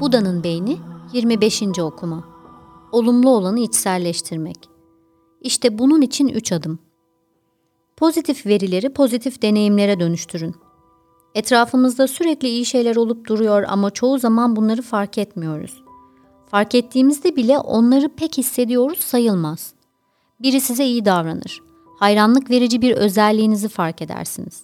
[0.00, 0.76] Buda'nın beyni
[1.12, 1.62] 25.
[1.78, 2.24] okuma.
[2.92, 4.56] Olumlu olanı içselleştirmek.
[5.40, 6.78] İşte bunun için 3 adım.
[7.96, 10.54] Pozitif verileri pozitif deneyimlere dönüştürün.
[11.34, 15.82] Etrafımızda sürekli iyi şeyler olup duruyor ama çoğu zaman bunları fark etmiyoruz.
[16.50, 19.74] Fark ettiğimizde bile onları pek hissediyoruz sayılmaz.
[20.40, 21.62] Biri size iyi davranır.
[21.98, 24.62] Hayranlık verici bir özelliğinizi fark edersiniz.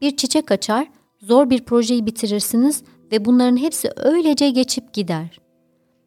[0.00, 0.90] Bir çiçek açar,
[1.20, 5.40] zor bir projeyi bitirirsiniz ve bunların hepsi öylece geçip gider.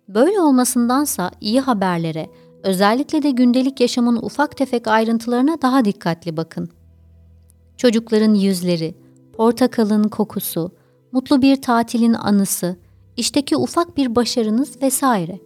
[0.07, 2.29] Böyle olmasındansa iyi haberlere,
[2.63, 6.69] özellikle de gündelik yaşamın ufak tefek ayrıntılarına daha dikkatli bakın.
[7.77, 8.95] Çocukların yüzleri,
[9.33, 10.71] portakalın kokusu,
[11.11, 12.75] mutlu bir tatilin anısı,
[13.17, 15.39] işteki ufak bir başarınız vesaire.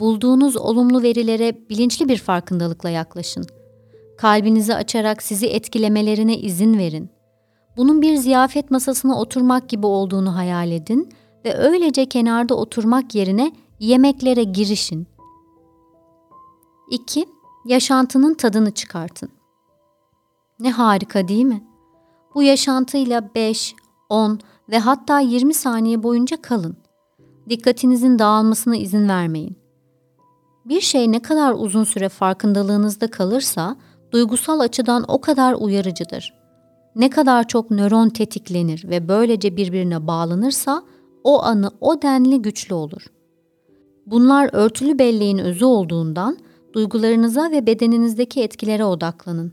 [0.00, 3.46] Bulduğunuz olumlu verilere bilinçli bir farkındalıkla yaklaşın.
[4.18, 7.10] Kalbinizi açarak sizi etkilemelerine izin verin.
[7.78, 11.08] Bunun bir ziyafet masasına oturmak gibi olduğunu hayal edin
[11.44, 15.06] ve öylece kenarda oturmak yerine yemeklere girişin.
[16.90, 17.26] 2.
[17.64, 19.28] Yaşantının tadını çıkartın.
[20.60, 21.64] Ne harika değil mi?
[22.34, 23.74] Bu yaşantıyla 5,
[24.08, 26.76] 10 ve hatta 20 saniye boyunca kalın.
[27.48, 29.56] Dikkatinizin dağılmasına izin vermeyin.
[30.64, 33.76] Bir şey ne kadar uzun süre farkındalığınızda kalırsa
[34.12, 36.37] duygusal açıdan o kadar uyarıcıdır.
[36.96, 40.82] Ne kadar çok nöron tetiklenir ve böylece birbirine bağlanırsa
[41.24, 43.02] o anı o denli güçlü olur.
[44.06, 46.38] Bunlar örtülü belleğin özü olduğundan
[46.72, 49.52] duygularınıza ve bedeninizdeki etkilere odaklanın.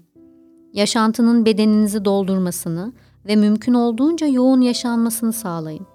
[0.73, 2.93] Yaşantının bedeninizi doldurmasını
[3.25, 5.87] ve mümkün olduğunca yoğun yaşanmasını sağlayın.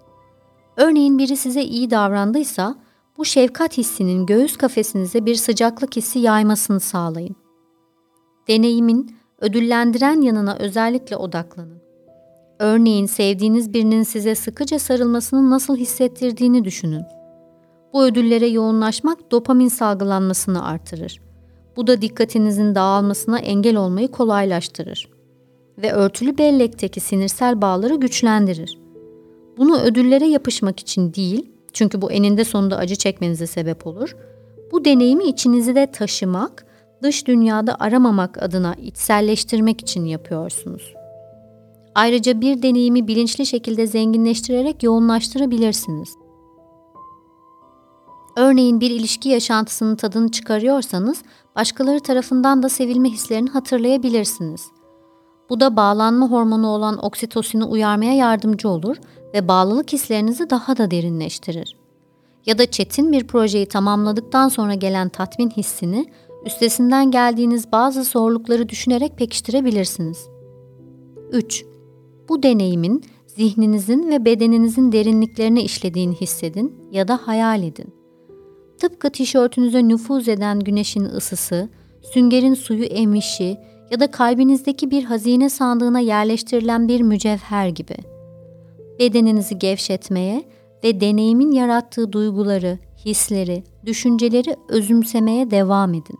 [0.77, 2.75] Örneğin biri size iyi davrandıysa
[3.19, 7.36] bu şefkat hissinin göğüs kafesinize bir sıcaklık hissi yaymasını sağlayın.
[8.48, 11.81] Deneyimin ödüllendiren yanına özellikle odaklanın.
[12.59, 17.04] Örneğin sevdiğiniz birinin size sıkıca sarılmasının nasıl hissettirdiğini düşünün.
[17.92, 21.20] Bu ödüllere yoğunlaşmak dopamin salgılanmasını artırır.
[21.76, 25.09] Bu da dikkatinizin dağılmasına engel olmayı kolaylaştırır
[25.82, 28.78] ve örtülü bellekteki sinirsel bağları güçlendirir.
[29.59, 34.16] Bunu ödüllere yapışmak için değil, çünkü bu eninde sonunda acı çekmenize sebep olur.
[34.72, 36.66] Bu deneyimi içinizde taşımak,
[37.03, 40.94] dış dünyada aramamak adına içselleştirmek için yapıyorsunuz.
[41.94, 46.09] Ayrıca bir deneyimi bilinçli şekilde zenginleştirerek yoğunlaştırabilirsiniz.
[48.37, 51.22] Örneğin bir ilişki yaşantısının tadını çıkarıyorsanız,
[51.56, 54.67] başkaları tarafından da sevilme hislerini hatırlayabilirsiniz.
[55.50, 58.97] Bu da bağlanma hormonu olan oksitosini uyarmaya yardımcı olur
[59.34, 61.77] ve bağlılık hislerinizi daha da derinleştirir.
[62.47, 66.06] Ya da çetin bir projeyi tamamladıktan sonra gelen tatmin hissini
[66.46, 70.28] üstesinden geldiğiniz bazı zorlukları düşünerek pekiştirebilirsiniz.
[71.32, 71.64] 3.
[72.28, 77.94] Bu deneyimin zihninizin ve bedeninizin derinliklerine işlediğini hissedin ya da hayal edin.
[78.78, 81.68] Tıpkı tişörtünüze nüfuz eden güneşin ısısı,
[82.02, 83.56] süngerin suyu emişi
[83.90, 87.96] ya da kalbinizdeki bir hazine sandığına yerleştirilen bir mücevher gibi.
[88.98, 90.44] Bedeninizi gevşetmeye
[90.84, 96.18] ve deneyimin yarattığı duyguları, hisleri, düşünceleri özümsemeye devam edin.